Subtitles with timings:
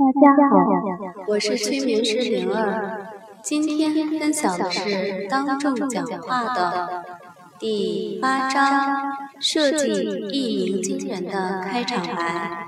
[0.00, 0.56] 大家好，
[1.28, 3.06] 我是催眠师灵儿，
[3.42, 7.04] 今天分享的是当众讲话的
[7.58, 9.92] 第八章，设计
[10.32, 12.66] 一鸣惊人的开场白。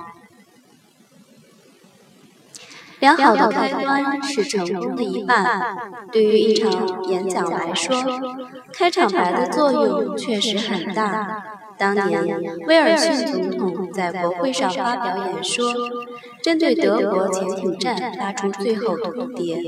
[3.01, 5.79] 良好的开端是成功的一半。
[6.13, 7.97] 对于一场演讲来说，
[8.75, 11.43] 开场白的作用确实很大。
[11.79, 15.73] 当年，威尔逊总统在国会上发表演说，
[16.43, 19.59] 针对德国潜艇战发出最后通牒，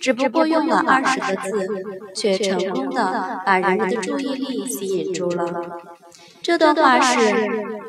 [0.00, 1.68] 只不过用了二十个字，
[2.14, 5.78] 却成功的把人们的注意力吸引住了。
[6.40, 7.18] 这段话是：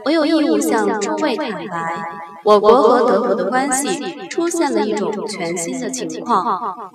[0.05, 2.03] 我有义务向诸位坦白，
[2.43, 6.91] 我国和德国的关系出现了一种全新的情况。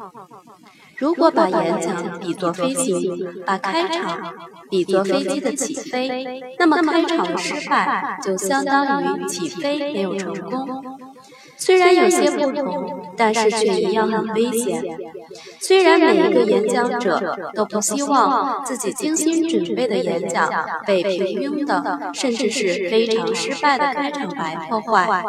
[0.98, 4.34] 如果把演讲比作飞行，把开场
[4.70, 10.82] 比作飞机的起飞，那么开场的失败就相当于起飞没有成功。
[11.56, 14.82] 虽然有些不同，但是却一样很危险。
[15.60, 20.50] 虽然每一个演讲者都不希望自己精心准备的演讲
[20.86, 25.24] 被平庸的，甚至是非常失败的开场白破坏，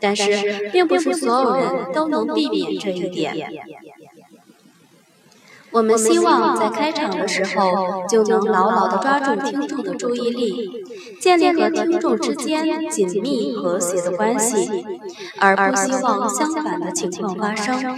[0.00, 3.50] 但是并不是所有人都能避免这一点。
[5.72, 10.84] 我们希望在开场的时候就能牢牢地抓住听众的注意力，
[11.20, 14.84] 建立和听众之间紧密和谐的关系，
[15.38, 17.96] 而不希望相反的情况发生。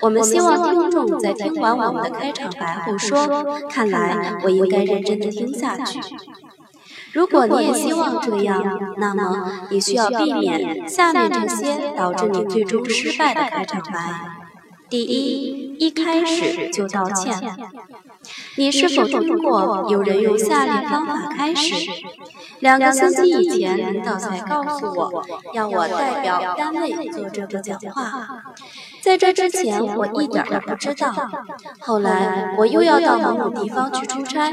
[0.00, 6.00] 我们希望听众在听完我们的开场白后说：“看来我应该认真地听下去。”
[7.14, 14.37] 如果你也希望这样，那么你需要避免下面这些导致你最终失败的开场白。
[14.90, 17.56] 第一，一开始就道歉。
[18.56, 21.74] 你是否听过有人用下列方法开始？
[22.60, 28.28] 两个星期以前，领导才告诉我，要我代表单位做这个讲话。
[29.00, 31.14] 在这之前，我一点都不知道。
[31.80, 34.50] 后来，我又要到某某地方去出差，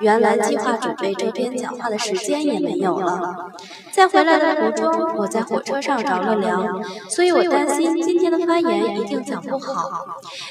[0.00, 3.50] 原来计划准备这篇讲话的时间也没有了。
[3.90, 10.06] 在回来的途中，我在火车上着了凉，所以我担心今天的发言一定讲不好。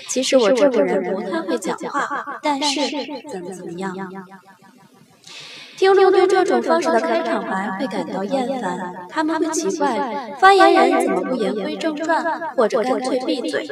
[0.08, 2.80] 其实我这个人不太会讲话，但是
[3.30, 3.96] 怎么怎么样？
[5.82, 12.24] 听众对这种方式的开场白会感到厌烦，他们会奇怪发言人怎么不言归正传，
[12.56, 13.68] 或者干脆闭嘴。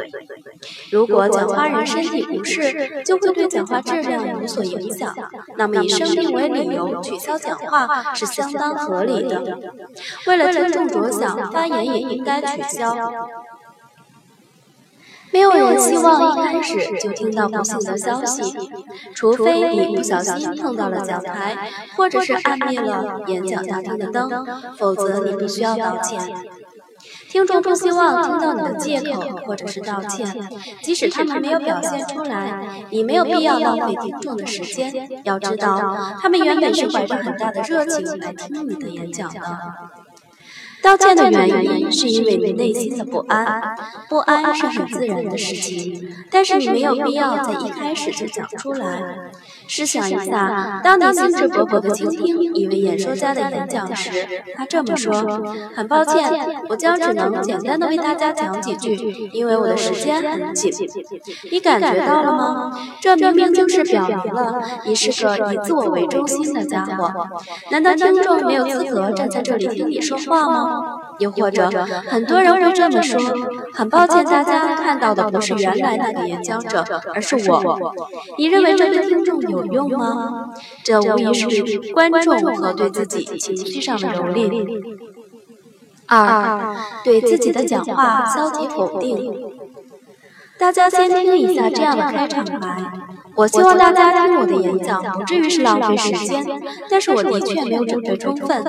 [0.91, 5.13] 如果讲话人身体不适，就会对讲话质量有所影响，
[5.55, 9.59] 那么以生病为理由取消讲话是相当合理的。
[10.25, 12.97] 为了听众着想，发言也应该取消。
[15.31, 18.41] 没有人希望一开始就听到不幸的消息，
[19.13, 24.29] 除非你不小心碰到了讲台，或者是按灭了演讲大厅的灯，
[24.77, 26.19] 否则你必须要道歉。
[27.29, 30.49] 听众不希望听到你的借口或者是道歉，
[30.81, 35.07] 即使他们没有表现出来，你没有必要浪费听众的时间。
[35.23, 39.39] 要知道，他们原本是怀着很大的热情来听你的演讲的。
[40.81, 43.75] 道歉的原因是因为你内心的不安，
[44.07, 49.31] 不安是很自然的事情，但是你没有必要在一开始就讲出来。
[49.69, 52.25] 试想一下，当你兴致勃勃地倾听
[52.55, 54.09] 一位演说家的演讲时，
[54.55, 55.13] 他这么说
[55.75, 56.27] ：“很抱歉，
[56.69, 58.95] 我将只能简单地为大家讲几句，
[59.31, 60.73] 因为我的时间很紧。”
[61.51, 62.71] 你感觉到了吗？
[62.99, 67.13] 这明明就是表明了你是个以自我为中心的家伙。
[67.69, 70.81] 难道听众没有资格站在这里听你说话吗？
[71.19, 71.69] 又或者，
[72.07, 73.21] 很多人会这么说
[73.75, 77.93] ：“很抱歉，大家看到的不是原来那个演讲者，而是我。”
[78.39, 80.53] 你认为这对听众有用吗？
[80.83, 84.99] 这无疑是观众和对自己情绪上的蹂躏。
[86.07, 89.31] 二，对自己的讲话消极否定。
[90.57, 92.91] 大家先听一下这样的开场白：
[93.35, 96.43] 我希望大家听我的演讲，不至于是浪费时间，
[96.89, 98.65] 但是我的确没有准备充分。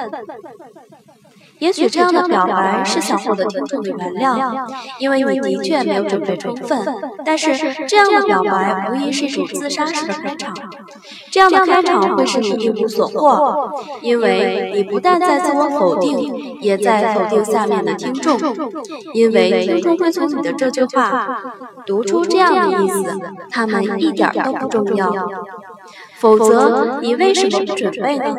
[1.60, 4.66] 也许这样的表白是想获得听众的原谅，
[4.98, 6.84] 因为你的确没有准备充分。
[7.24, 7.54] 但是
[7.86, 10.54] 这样的表白无疑是一种自杀式的开场，
[11.30, 13.71] 这样的开场会使你一无所获，
[14.01, 18.39] 因为你不但在自我否定，也在否定下面的听众，
[19.13, 21.54] 因为听众会从你的这句话
[21.86, 23.18] 读出这样的意思，
[23.51, 25.13] 他们一点都不重要。
[26.16, 28.36] 否则，你为什么不准备呢？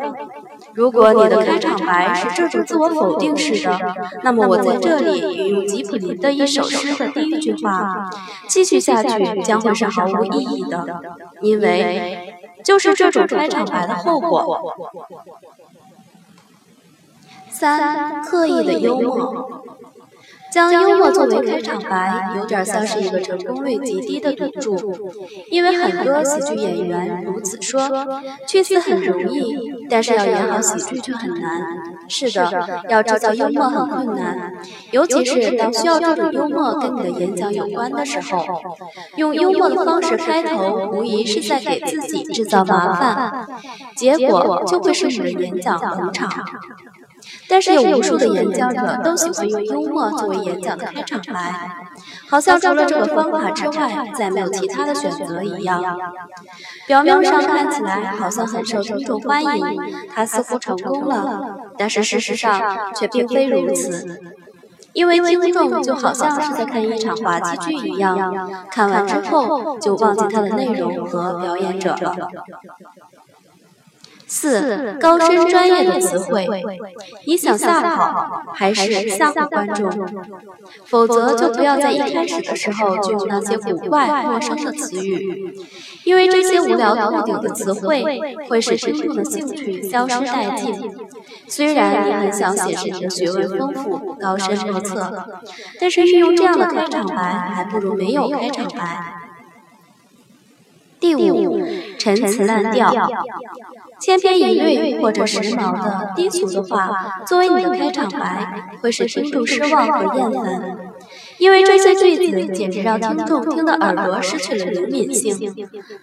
[0.74, 8.08] 如果你的开场白是这种自我否定式的，那么我在这里引用吉普林的一首诗的第一句话，
[8.48, 11.00] 继续下去将会是毫无意义的，
[11.40, 12.34] 因为
[12.64, 14.74] 就是这种开场白的后果。
[17.50, 19.62] 三，刻意的幽默。
[20.52, 24.94] 将幽默作为开场白，有点像是一个成功率极低的赌注，
[25.50, 27.80] 因为很多喜剧演员如此说。
[28.46, 29.56] 去死很容易，
[29.88, 31.62] 但是要演好喜剧却很难。
[32.08, 34.52] 是的，要制造幽默很困难，
[34.90, 38.60] 尤其是当需要这种幽默跟你的演讲有关的时候。
[39.16, 43.46] 用幽默的方式开头，无疑是在给自己制造麻烦，
[43.96, 46.30] 结果就会使你的演讲冷场。
[47.48, 51.70] 但是有无数的演讲者都喜欢用幽默作为演讲的开场白，
[52.30, 55.82] 好像除了这个方法之外，再没有其他的选择一样。
[56.86, 59.76] 表面上看起来好像很受听众欢迎，
[60.14, 64.20] 他似乎成功了，但是事实上却并非如此。
[64.94, 72.28] 因为听众就好像是在看一场滑稽剧一样，看完之后就忘记它的内容和表演者了。
[74.34, 76.48] 四高深专业的词汇，
[77.26, 79.90] 你想吓跑还是吓唬观众？
[80.86, 85.54] 否则就不要在一开始的时候就用那些古怪陌生的词语，
[86.04, 88.02] 因为这些无聊透顶的词汇
[88.48, 90.90] 会使听众的兴趣消失殆尽。
[91.46, 95.28] 虽然你很想显示你的学问丰富、高深莫测，
[95.78, 97.16] 但是运用这样的开场白，
[97.54, 99.21] 还不如没有开场白。
[101.02, 101.60] 第五，
[101.98, 102.92] 陈词滥调。
[104.00, 110.78] 千篇一律或者时髦的低俗的话，作为你的开场白，会使听众失望和厌烦，
[111.38, 115.52] 因为这些句子简直让听众听的耳朵失去了灵敏性，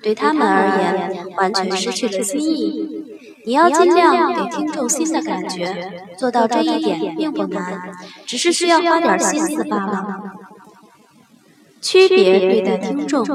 [0.04, 3.06] 对他们而言完全失去了新意。
[3.46, 7.82] 你要尽量给听众新的感觉，做到这一点并不难，
[8.26, 10.20] 只是需要花点心思罢了。
[11.82, 13.26] 区别对待听众，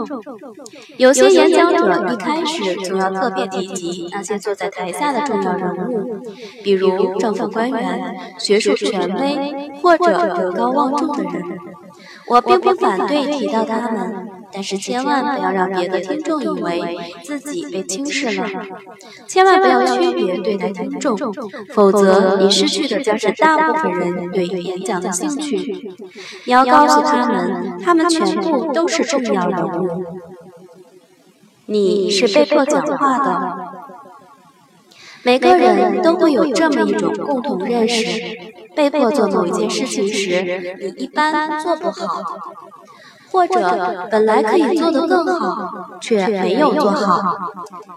[0.96, 6.20] 有些演讲者一开始就要特别提及那些坐在台下的重要人物，
[6.62, 11.42] 比如政府官员、学术权威或者德高望重的人。
[12.26, 14.43] 我并不反对提到他们。
[14.54, 18.48] 但是千万不要让别的听众以为自己被轻视了，
[19.26, 21.18] 千万不要区别对待听众，
[21.74, 25.90] 否则你失去的将是大部分人对演讲的兴趣。
[26.44, 30.04] 你要告诉他们，他们全部都是重要人物。
[31.66, 33.56] 你是被迫讲话的，
[35.24, 38.20] 每个人都会有这么一种共同认识：
[38.76, 42.22] 被迫做某一件事情时，你一般做不好。
[43.34, 45.68] 或者本来可以做得更好，
[46.00, 47.34] 却没有做好。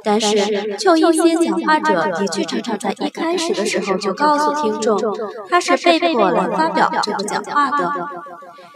[0.04, 5.00] 但是，就一些讲话者的确常常在一开始的时候就告诉听众，
[5.48, 7.94] 他是被迫来发表这个讲话的。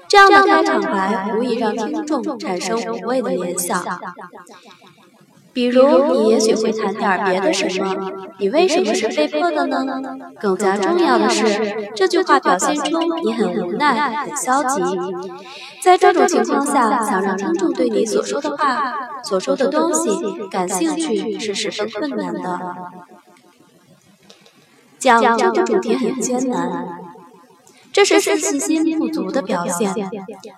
[0.08, 3.84] 这样的开场白无疑让听众产生无谓的联想。
[5.54, 8.12] 比如，你也许会谈点别的什么？
[8.40, 9.86] 你为什么是被迫的呢？
[10.40, 14.82] 更加重要的是，这句话表现出你很无奈、很消极。
[15.84, 18.94] 在这种情况下，想让听众对你所说的话、
[19.24, 22.76] 所说的东西感兴趣是十分困难的。
[25.00, 27.01] 讲这个主题很艰难。
[28.04, 29.94] 这是自信心不足的表现。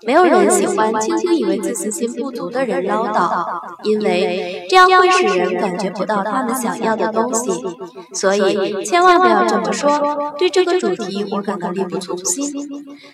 [0.06, 3.46] 没有人喜欢轻轻以为自信心不足的人唠叨，
[3.84, 7.52] 因为这样会使人感觉不到他们想要的东西。
[8.14, 10.34] 所以千万不要这么说。
[10.38, 12.52] 对这个主题，我感到力不从心。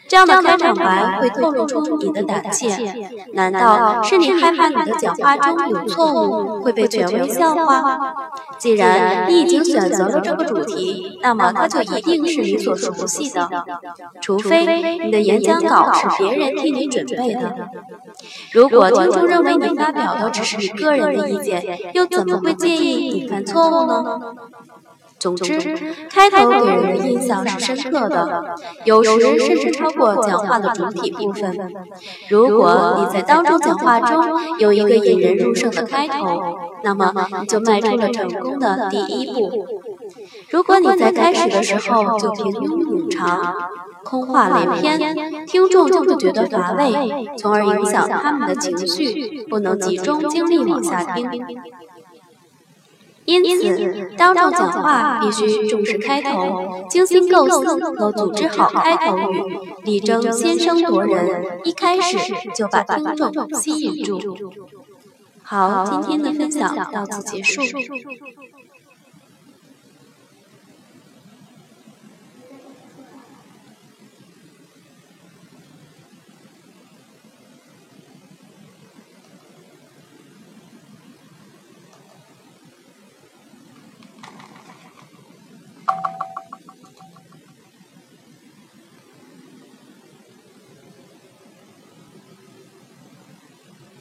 [0.08, 2.70] 这样的开场白会透露出你的胆怯。
[3.34, 8.14] 难道是你害怕你的讲话中有错误会被权威笑话？
[8.58, 13.50] 既然你已经选择了这个主题，那么它就一定是你所熟悉的。
[14.22, 17.56] 除非你的演讲稿是别人替你准备的。
[18.52, 24.20] 如果听众认为你发表的只是你个人的意见，又怎么会介意你犯错误呢？
[25.20, 25.60] 总之，
[26.10, 31.58] 开头给人的印象是深刻的，有时甚至超过讲话的主体部分。
[32.30, 37.14] 如果你在当众讲话中有一个引人入胜的开头，那么
[37.50, 39.68] 就迈出了成功的第一步。
[40.50, 43.56] 如果你在开始的时候就平庸冗长，
[44.10, 51.30] 空话连篇，听众就会觉得乏味，从而影响他们的情绪，不能集中精力往下听。
[53.26, 59.44] 因此，当众讲话必须重视开头，精心构思和组织好开头语，
[59.84, 62.18] 力争先声夺人，一开始
[62.56, 64.20] 就把听众吸引住。
[65.44, 67.62] 好，今天的分享到此结束。